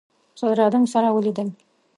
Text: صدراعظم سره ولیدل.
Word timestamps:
صدراعظم 0.39 0.83
سره 0.93 1.09
ولیدل. 1.15 1.49